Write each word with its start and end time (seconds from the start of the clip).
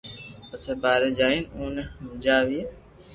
پپسي 0.47 0.73
ٻاري 0.81 1.09
جائين 1.19 1.43
اوني 1.55 1.83
ھمجاوئي 1.99 2.61